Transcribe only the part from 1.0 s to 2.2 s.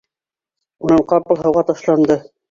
ҡапыл һыуға ташланды.